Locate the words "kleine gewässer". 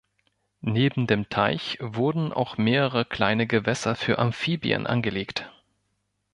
3.05-3.93